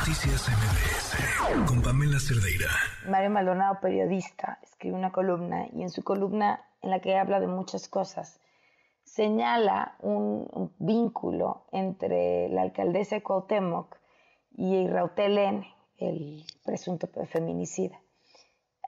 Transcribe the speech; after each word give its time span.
Noticias 0.00 0.48
MBS 0.48 1.68
con 1.68 1.82
Pamela 1.82 2.18
Cerdeira. 2.18 2.70
Mario 3.06 3.28
Maldonado, 3.28 3.80
periodista, 3.82 4.58
escribe 4.62 4.96
una 4.96 5.12
columna 5.12 5.66
y 5.74 5.82
en 5.82 5.90
su 5.90 6.02
columna, 6.02 6.64
en 6.80 6.88
la 6.88 7.00
que 7.00 7.18
habla 7.18 7.38
de 7.38 7.46
muchas 7.46 7.86
cosas, 7.86 8.40
señala 9.04 9.96
un, 10.00 10.72
vínculo 10.78 11.66
entre 11.70 12.48
la 12.48 12.62
alcaldesa 12.62 13.16
de 13.16 13.22
Cuauhtémoc 13.22 13.98
y 14.56 14.88
Rautel 14.88 15.36
N., 15.36 15.74
el 15.98 16.46
presunto 16.64 17.06
feminicida. 17.26 18.00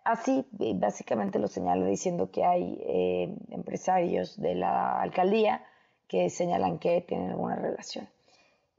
Así, 0.05 0.47
básicamente 0.77 1.39
lo 1.39 1.49
señala 1.49 1.85
diciendo 1.85 2.31
que 2.31 2.47
hay 2.47 2.81
eh, 2.87 3.37
empresarios 3.51 4.41
de 4.41 4.55
la 4.55 4.99
alcaldía 5.03 5.63
que 6.09 6.31
señalan 6.31 6.79
que 6.79 7.03
tienen 7.03 7.33
alguna 7.33 7.57
relación. 7.57 8.09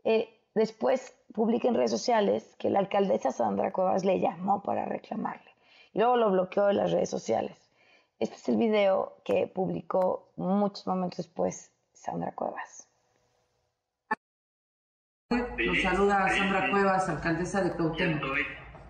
Eh, 0.04 0.33
después 0.56 1.16
publica 1.34 1.68
en 1.68 1.76
redes 1.76 1.92
sociales 1.92 2.56
que 2.60 2.70
la 2.70 2.80
alcaldesa 2.80 3.32
Sandra 3.32 3.72
Cuevas 3.72 4.06
le 4.06 4.20
llamó 4.20 4.62
para 4.62 4.86
reclamarle 4.86 5.52
y 5.94 6.00
luego 6.00 6.18
lo 6.18 6.32
bloqueó 6.32 6.66
de 6.66 6.74
las 6.74 6.92
redes 6.92 7.10
sociales. 7.10 7.58
Este 8.20 8.36
es 8.36 8.50
el 8.50 8.58
video 8.58 9.18
que 9.26 9.48
publicó 9.48 10.32
muchos 10.36 10.86
momentos 10.88 11.18
después 11.18 11.72
Sandra 11.94 12.34
Cuevas. 12.34 12.88
Nos 15.30 15.82
saluda 15.82 16.30
Sandra 16.30 16.70
Cuevas, 16.70 17.10
alcaldesa 17.10 17.62
de 17.64 17.72
Cuauhtémoc. 17.76 18.24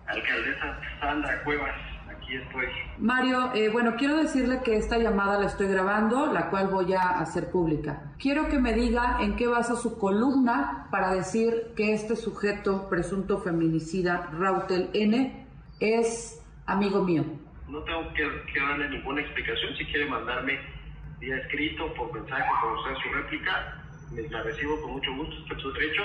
alcaldesa 0.06 0.80
Sandra 1.00 1.44
Cuevas 1.44 1.93
Mario, 2.98 3.52
eh, 3.54 3.68
bueno, 3.68 3.94
quiero 3.96 4.16
decirle 4.16 4.60
que 4.64 4.76
esta 4.76 4.98
llamada 4.98 5.38
la 5.38 5.46
estoy 5.46 5.68
grabando, 5.68 6.32
la 6.32 6.50
cual 6.50 6.68
voy 6.68 6.92
a 6.94 7.18
hacer 7.20 7.50
pública. 7.50 8.12
Quiero 8.18 8.48
que 8.48 8.58
me 8.58 8.72
diga 8.72 9.18
en 9.20 9.36
qué 9.36 9.46
basa 9.46 9.76
su 9.76 9.98
columna 9.98 10.88
para 10.90 11.12
decir 11.12 11.72
que 11.76 11.92
este 11.92 12.16
sujeto 12.16 12.88
presunto 12.88 13.38
feminicida, 13.38 14.30
Rautel 14.38 14.90
N, 14.94 15.46
es 15.80 16.42
amigo 16.66 17.02
mío. 17.02 17.24
No 17.68 17.80
tengo 17.80 18.12
que, 18.14 18.60
darle 18.60 18.88
ninguna 18.90 19.20
explicación. 19.20 19.76
Si 19.76 19.84
quiere 19.86 20.06
mandarme 20.06 20.58
vía 21.18 21.36
escrito, 21.38 21.92
por 21.94 22.12
mensaje, 22.12 22.44
por 22.60 22.78
usar 22.78 22.96
su 23.02 23.12
réplica, 23.12 23.82
me 24.12 24.22
la 24.28 24.42
recibo 24.42 24.80
con 24.82 24.92
mucho 24.92 25.14
gusto, 25.14 25.34
estoy 25.42 25.60
su 25.60 25.72
derecho 25.72 26.02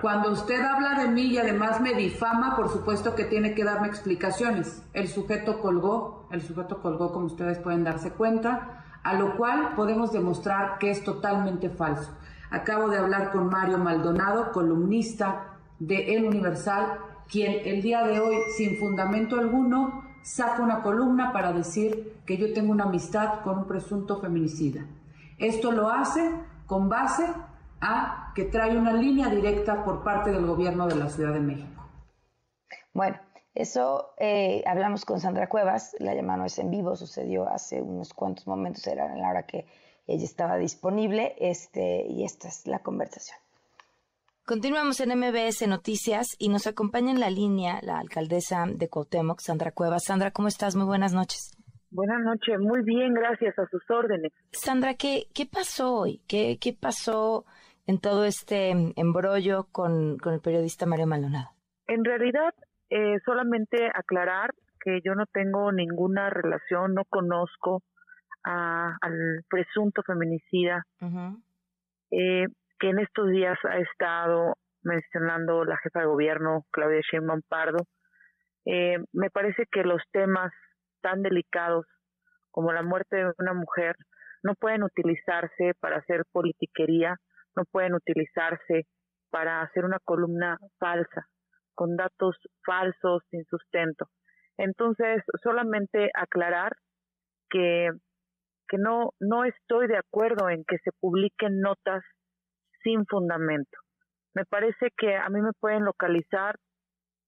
cuando 0.00 0.32
usted 0.32 0.60
habla 0.60 1.00
de 1.00 1.08
mí 1.08 1.22
y 1.22 1.38
además 1.38 1.80
me 1.80 1.94
difama, 1.94 2.56
por 2.56 2.68
supuesto 2.68 3.14
que 3.14 3.24
tiene 3.24 3.54
que 3.54 3.64
darme 3.64 3.86
explicaciones. 3.86 4.82
El 4.92 5.08
sujeto 5.08 5.60
colgó, 5.60 6.26
el 6.30 6.42
sujeto 6.42 6.82
colgó 6.82 7.12
como 7.12 7.26
ustedes 7.26 7.58
pueden 7.58 7.84
darse 7.84 8.10
cuenta, 8.12 8.84
a 9.02 9.14
lo 9.14 9.36
cual 9.36 9.74
podemos 9.76 10.12
demostrar 10.12 10.78
que 10.78 10.90
es 10.90 11.04
totalmente 11.04 11.70
falso. 11.70 12.10
Acabo 12.50 12.88
de 12.88 12.98
hablar 12.98 13.30
con 13.30 13.48
Mario 13.48 13.78
Maldonado, 13.78 14.50
columnista 14.52 15.58
de 15.78 16.16
El 16.16 16.24
Universal, 16.24 16.98
quien 17.28 17.62
el 17.64 17.82
día 17.82 18.04
de 18.04 18.18
hoy, 18.18 18.36
sin 18.56 18.78
fundamento 18.78 19.38
alguno, 19.38 20.02
saca 20.22 20.62
una 20.62 20.82
columna 20.82 21.32
para 21.32 21.52
decir 21.52 22.20
que 22.26 22.36
yo 22.36 22.52
tengo 22.52 22.72
una 22.72 22.84
amistad 22.84 23.40
con 23.42 23.58
un 23.58 23.66
presunto 23.66 24.20
feminicida. 24.20 24.84
Esto 25.38 25.70
lo 25.72 25.88
hace 25.88 26.30
con 26.66 26.88
base 26.88 27.26
a 27.80 28.32
que 28.34 28.44
trae 28.44 28.76
una 28.76 28.92
línea 28.92 29.28
directa 29.28 29.84
por 29.84 30.02
parte 30.02 30.30
del 30.30 30.46
gobierno 30.46 30.86
de 30.86 30.96
la 30.96 31.08
Ciudad 31.08 31.32
de 31.32 31.40
México. 31.40 31.86
Bueno, 32.92 33.18
eso 33.54 34.14
eh, 34.18 34.62
hablamos 34.66 35.04
con 35.04 35.20
Sandra 35.20 35.48
Cuevas, 35.48 35.96
la 35.98 36.14
llamada 36.14 36.38
no 36.38 36.44
es 36.44 36.58
en 36.58 36.70
vivo, 36.70 36.96
sucedió 36.96 37.48
hace 37.48 37.80
unos 37.82 38.14
cuantos 38.14 38.46
momentos, 38.46 38.86
era 38.86 39.12
en 39.12 39.20
la 39.20 39.30
hora 39.30 39.42
que 39.44 39.66
ella 40.06 40.24
estaba 40.24 40.56
disponible, 40.56 41.34
este, 41.38 42.06
y 42.06 42.24
esta 42.24 42.48
es 42.48 42.66
la 42.66 42.80
conversación. 42.80 43.38
Continuamos 44.44 45.00
en 45.00 45.16
MBS 45.16 45.68
Noticias 45.68 46.26
y 46.38 46.48
nos 46.48 46.66
acompaña 46.66 47.12
en 47.12 47.20
la 47.20 47.30
línea 47.30 47.78
la 47.82 47.98
alcaldesa 47.98 48.66
de 48.66 48.88
Cuauhtémoc, 48.88 49.38
Sandra 49.40 49.70
Cuevas. 49.70 50.04
Sandra, 50.04 50.32
¿cómo 50.32 50.48
estás? 50.48 50.74
Muy 50.74 50.86
buenas 50.86 51.12
noches. 51.12 51.56
Buenas 51.92 52.20
noches, 52.22 52.58
muy 52.60 52.82
bien, 52.82 53.14
gracias 53.14 53.56
a 53.58 53.66
sus 53.68 53.82
órdenes. 53.90 54.32
Sandra, 54.52 54.94
¿qué, 54.94 55.28
qué 55.34 55.46
pasó 55.46 55.94
hoy? 55.94 56.20
¿Qué, 56.26 56.58
qué 56.60 56.72
pasó 56.72 57.44
en 57.86 57.98
todo 58.00 58.24
este 58.24 58.70
embrollo 58.96 59.66
con, 59.72 60.18
el 60.24 60.40
periodista 60.40 60.86
Mario 60.86 61.06
Maldonado? 61.06 61.50
En 61.86 62.04
realidad, 62.04 62.54
eh, 62.88 63.18
solamente 63.24 63.90
aclarar 63.92 64.50
que 64.80 65.00
yo 65.04 65.14
no 65.14 65.26
tengo 65.26 65.72
ninguna 65.72 66.30
relación, 66.30 66.94
no 66.94 67.04
conozco 67.04 67.82
al 68.42 69.44
presunto 69.50 70.02
feminicida 70.02 70.86
eh, 72.10 72.46
que 72.78 72.88
en 72.88 72.98
estos 72.98 73.28
días 73.28 73.58
ha 73.64 73.78
estado 73.78 74.54
mencionando 74.82 75.64
la 75.64 75.76
jefa 75.76 76.00
de 76.00 76.06
gobierno, 76.06 76.64
Claudia 76.70 77.00
Sheinbaum 77.02 77.42
Pardo. 77.46 77.86
Eh, 78.64 78.96
me 79.12 79.30
parece 79.30 79.66
que 79.70 79.82
los 79.84 80.02
temas 80.10 80.52
tan 81.02 81.22
delicados 81.22 81.86
como 82.50 82.72
la 82.72 82.82
muerte 82.82 83.16
de 83.16 83.32
una 83.38 83.54
mujer 83.54 83.96
no 84.42 84.54
pueden 84.54 84.82
utilizarse 84.82 85.74
para 85.80 85.98
hacer 85.98 86.24
politiquería 86.32 87.16
no 87.56 87.64
pueden 87.70 87.94
utilizarse 87.94 88.86
para 89.30 89.62
hacer 89.62 89.84
una 89.84 89.98
columna 90.04 90.58
falsa, 90.78 91.26
con 91.74 91.96
datos 91.96 92.36
falsos, 92.64 93.22
sin 93.30 93.44
sustento. 93.44 94.06
Entonces, 94.58 95.22
solamente 95.42 96.10
aclarar 96.14 96.72
que, 97.48 97.90
que 98.68 98.78
no, 98.78 99.10
no 99.20 99.44
estoy 99.44 99.86
de 99.86 99.96
acuerdo 99.96 100.50
en 100.50 100.64
que 100.64 100.78
se 100.78 100.90
publiquen 101.00 101.60
notas 101.60 102.02
sin 102.82 103.06
fundamento. 103.06 103.78
Me 104.34 104.44
parece 104.44 104.90
que 104.96 105.16
a 105.16 105.28
mí 105.28 105.40
me 105.40 105.52
pueden 105.58 105.84
localizar 105.84 106.56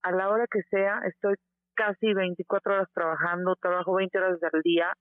a 0.03 0.11
la 0.11 0.29
hora 0.29 0.45
que 0.49 0.61
sea, 0.69 0.99
estoy 1.05 1.35
casi 1.75 2.13
24 2.13 2.73
horas 2.73 2.89
trabajando, 2.93 3.55
trabajo 3.55 3.95
20 3.95 4.17
horas 4.17 4.39
al 4.53 4.61
día 4.61 4.93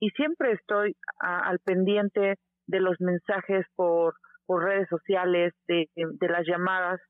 y 0.00 0.10
siempre 0.10 0.52
estoy 0.52 0.96
al 1.18 1.58
pendiente 1.60 2.36
de 2.66 2.80
los 2.80 3.00
mensajes 3.00 3.66
por 3.76 4.14
por 4.46 4.64
redes 4.64 4.88
sociales, 4.88 5.52
de, 5.68 5.88
de, 5.94 6.28
las 6.28 6.46
llamadas. 6.46 7.00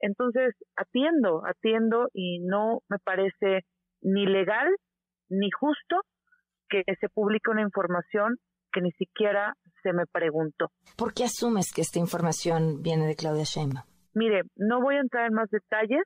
Entonces, 0.00 0.54
atiendo, 0.76 1.42
atiendo 1.46 2.08
y 2.12 2.40
no 2.40 2.80
me 2.88 2.98
parece 2.98 3.64
ni 4.02 4.26
legal 4.26 4.68
ni 5.28 5.50
justo 5.50 5.96
que 6.68 6.82
se 7.00 7.08
publique 7.08 7.50
una 7.50 7.62
información 7.62 8.36
que 8.72 8.80
ni 8.80 8.92
siquiera 8.92 9.54
se 9.82 9.92
me 9.92 10.04
preguntó. 10.06 10.68
¿Por 10.96 11.14
qué 11.14 11.24
asumes 11.24 11.72
que 11.72 11.80
esta 11.80 11.98
información 11.98 12.82
viene 12.82 13.06
de 13.06 13.16
Claudia 13.16 13.44
Sheinbaum? 13.44 13.86
Mire, 14.14 14.42
no 14.56 14.80
voy 14.80 14.96
a 14.96 15.00
entrar 15.00 15.26
en 15.26 15.34
más 15.34 15.50
detalles, 15.50 16.02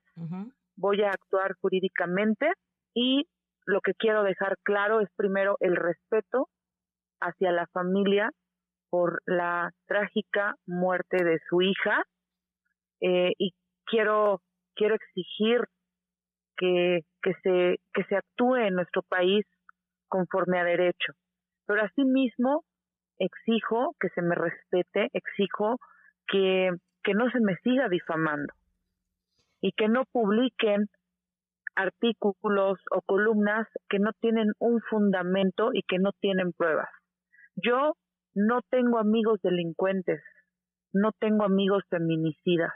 voy 0.76 1.02
a 1.02 1.10
actuar 1.10 1.54
jurídicamente 1.60 2.46
y 2.94 3.24
lo 3.66 3.80
que 3.80 3.94
quiero 3.94 4.22
dejar 4.24 4.56
claro 4.62 5.00
es 5.00 5.08
primero 5.16 5.56
el 5.60 5.76
respeto 5.76 6.48
hacia 7.20 7.52
la 7.52 7.66
familia 7.68 8.30
por 8.90 9.22
la 9.26 9.72
trágica 9.86 10.56
muerte 10.66 11.24
de 11.24 11.40
su 11.48 11.62
hija 11.62 12.02
eh, 13.00 13.32
y 13.38 13.54
quiero 13.86 14.40
quiero 14.74 14.94
exigir 14.94 15.60
que, 16.56 17.00
que 17.22 17.32
se 17.42 17.76
que 17.94 18.04
se 18.04 18.16
actúe 18.16 18.56
en 18.56 18.74
nuestro 18.74 19.02
país 19.02 19.46
conforme 20.08 20.58
a 20.58 20.64
derecho 20.64 21.12
pero 21.66 21.82
asimismo 21.82 22.64
exijo 23.18 23.94
que 24.00 24.08
se 24.10 24.22
me 24.22 24.34
respete 24.34 25.08
exijo 25.12 25.78
que 26.26 26.70
que 27.02 27.14
no 27.14 27.30
se 27.30 27.40
me 27.40 27.56
siga 27.62 27.88
difamando 27.88 28.52
y 29.60 29.72
que 29.72 29.88
no 29.88 30.04
publiquen 30.12 30.88
artículos 31.76 32.78
o 32.90 33.00
columnas 33.02 33.66
que 33.88 33.98
no 33.98 34.12
tienen 34.20 34.52
un 34.58 34.80
fundamento 34.90 35.70
y 35.72 35.82
que 35.82 35.98
no 35.98 36.12
tienen 36.20 36.52
pruebas. 36.52 36.88
Yo 37.56 37.94
no 38.34 38.60
tengo 38.70 38.98
amigos 38.98 39.40
delincuentes, 39.42 40.22
no 40.92 41.12
tengo 41.18 41.44
amigos 41.44 41.84
feminicidas. 41.88 42.72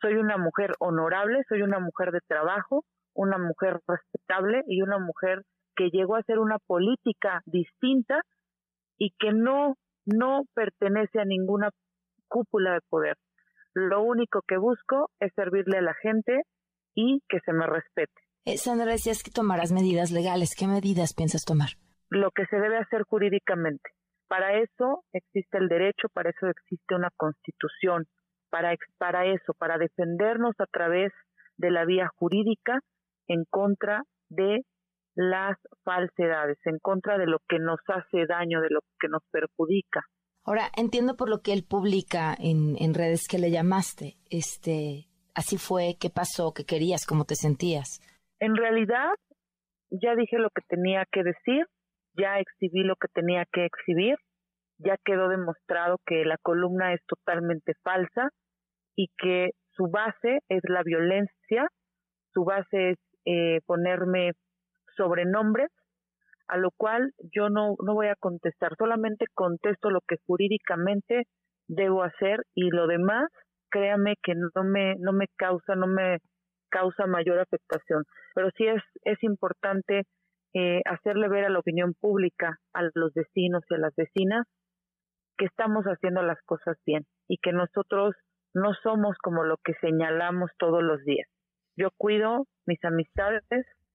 Soy 0.00 0.14
una 0.14 0.38
mujer 0.38 0.72
honorable, 0.78 1.42
soy 1.48 1.62
una 1.62 1.78
mujer 1.78 2.10
de 2.12 2.20
trabajo, 2.26 2.84
una 3.14 3.38
mujer 3.38 3.80
respetable 3.86 4.62
y 4.66 4.82
una 4.82 4.98
mujer 4.98 5.42
que 5.76 5.90
llegó 5.90 6.16
a 6.16 6.20
hacer 6.20 6.38
una 6.38 6.58
política 6.58 7.42
distinta 7.46 8.20
y 8.98 9.10
que 9.18 9.32
no 9.32 9.76
no 10.06 10.42
pertenece 10.54 11.20
a 11.20 11.24
ninguna 11.24 11.70
cúpula 12.28 12.74
de 12.74 12.80
poder. 12.88 13.16
Lo 13.74 14.02
único 14.02 14.42
que 14.46 14.56
busco 14.56 15.10
es 15.20 15.32
servirle 15.34 15.78
a 15.78 15.82
la 15.82 15.94
gente 15.94 16.42
y 16.94 17.20
que 17.28 17.38
se 17.40 17.52
me 17.52 17.66
respete. 17.66 18.12
Eh, 18.44 18.56
Sandra, 18.56 18.92
decías 18.92 19.22
que 19.22 19.30
tomarás 19.30 19.70
medidas 19.70 20.10
legales. 20.10 20.54
¿Qué 20.58 20.66
medidas 20.66 21.14
piensas 21.14 21.44
tomar? 21.44 21.70
Lo 22.08 22.30
que 22.30 22.46
se 22.46 22.56
debe 22.56 22.78
hacer 22.78 23.02
jurídicamente. 23.02 23.90
Para 24.30 24.60
eso 24.60 25.02
existe 25.12 25.58
el 25.58 25.66
derecho, 25.66 26.06
para 26.14 26.30
eso 26.30 26.46
existe 26.46 26.94
una 26.94 27.10
constitución, 27.16 28.06
para, 28.48 28.76
para 28.96 29.26
eso, 29.26 29.54
para 29.58 29.76
defendernos 29.76 30.54
a 30.60 30.66
través 30.66 31.12
de 31.56 31.72
la 31.72 31.84
vía 31.84 32.08
jurídica 32.14 32.78
en 33.26 33.44
contra 33.50 34.04
de 34.28 34.60
las 35.16 35.58
falsedades, 35.82 36.58
en 36.64 36.78
contra 36.78 37.18
de 37.18 37.26
lo 37.26 37.38
que 37.48 37.58
nos 37.58 37.80
hace 37.88 38.24
daño, 38.28 38.60
de 38.60 38.70
lo 38.70 38.82
que 39.00 39.08
nos 39.08 39.24
perjudica. 39.32 40.02
Ahora, 40.44 40.70
entiendo 40.76 41.16
por 41.16 41.28
lo 41.28 41.40
que 41.42 41.52
él 41.52 41.64
publica 41.68 42.32
en, 42.38 42.76
en 42.78 42.94
redes 42.94 43.26
que 43.26 43.38
le 43.40 43.50
llamaste, 43.50 44.14
este, 44.30 45.08
así 45.34 45.58
fue, 45.58 45.96
qué 45.98 46.08
pasó, 46.08 46.54
qué 46.54 46.64
querías, 46.64 47.04
cómo 47.04 47.24
te 47.24 47.34
sentías. 47.34 48.00
En 48.38 48.54
realidad, 48.54 49.10
ya 49.90 50.14
dije 50.14 50.38
lo 50.38 50.50
que 50.50 50.62
tenía 50.68 51.04
que 51.10 51.24
decir, 51.24 51.66
ya 52.20 52.38
exhibí 52.38 52.82
lo 52.82 52.96
que 52.96 53.08
tenía 53.12 53.44
que 53.50 53.64
exhibir, 53.64 54.16
ya 54.78 54.96
quedó 55.04 55.28
demostrado 55.28 55.98
que 56.06 56.24
la 56.24 56.36
columna 56.42 56.92
es 56.94 57.00
totalmente 57.06 57.74
falsa 57.82 58.28
y 58.96 59.08
que 59.18 59.50
su 59.76 59.88
base 59.90 60.40
es 60.48 60.60
la 60.68 60.82
violencia, 60.82 61.68
su 62.32 62.44
base 62.44 62.90
es 62.90 62.98
eh, 63.24 63.60
ponerme 63.66 64.32
sobrenombres, 64.96 65.70
a 66.48 66.56
lo 66.56 66.70
cual 66.76 67.12
yo 67.32 67.48
no, 67.48 67.76
no 67.84 67.94
voy 67.94 68.08
a 68.08 68.16
contestar, 68.18 68.72
solamente 68.76 69.26
contesto 69.34 69.90
lo 69.90 70.00
que 70.06 70.16
jurídicamente 70.26 71.24
debo 71.68 72.02
hacer 72.02 72.40
y 72.54 72.70
lo 72.70 72.86
demás, 72.86 73.28
créame 73.70 74.14
que 74.22 74.34
no 74.34 74.64
me, 74.64 74.96
no 74.98 75.12
me 75.12 75.26
causa, 75.36 75.76
no 75.76 75.86
me 75.86 76.18
causa 76.70 77.06
mayor 77.06 77.38
afectación. 77.38 78.02
Pero 78.34 78.50
sí 78.56 78.66
es, 78.66 78.82
es 79.04 79.22
importante 79.22 80.02
eh, 80.54 80.80
hacerle 80.84 81.28
ver 81.28 81.44
a 81.44 81.50
la 81.50 81.58
opinión 81.58 81.94
pública, 81.94 82.58
a 82.72 82.82
los 82.94 83.12
vecinos 83.14 83.62
y 83.68 83.74
a 83.74 83.78
las 83.78 83.94
vecinas, 83.94 84.46
que 85.38 85.46
estamos 85.46 85.84
haciendo 85.86 86.22
las 86.22 86.40
cosas 86.42 86.76
bien 86.84 87.06
y 87.28 87.38
que 87.38 87.52
nosotros 87.52 88.14
no 88.52 88.72
somos 88.82 89.16
como 89.22 89.44
lo 89.44 89.56
que 89.58 89.74
señalamos 89.80 90.50
todos 90.58 90.82
los 90.82 91.02
días. 91.04 91.28
Yo 91.76 91.88
cuido 91.96 92.46
mis 92.66 92.84
amistades 92.84 93.44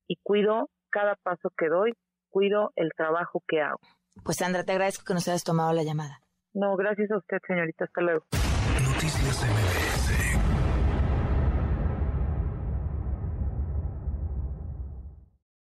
y 0.08 0.18
cuido 0.24 0.70
cada 0.90 1.16
paso 1.16 1.52
que 1.58 1.68
doy, 1.68 1.94
cuido 2.30 2.72
el 2.76 2.90
trabajo 2.96 3.44
que 3.48 3.62
hago. 3.62 3.80
Pues 4.24 4.38
Sandra, 4.38 4.64
te 4.64 4.72
agradezco 4.72 5.04
que 5.06 5.14
nos 5.14 5.28
hayas 5.28 5.44
tomado 5.44 5.74
la 5.74 5.84
llamada. 5.84 6.20
No, 6.54 6.76
gracias 6.78 7.12
a 7.12 7.18
usted, 7.18 7.38
señorita. 7.46 7.84
Hasta 7.86 8.02
luego. 8.02 8.26
Noticias 8.82 9.44